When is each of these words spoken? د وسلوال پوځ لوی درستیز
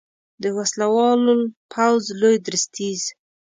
د 0.43 0.45
وسلوال 0.57 1.21
پوځ 1.73 2.03
لوی 2.21 2.37
درستیز 2.45 3.01